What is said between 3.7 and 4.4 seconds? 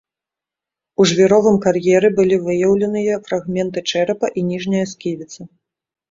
чэрапа